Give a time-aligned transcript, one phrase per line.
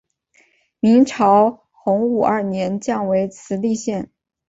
[0.79, 4.09] 明朝洪武二年降为慈利县。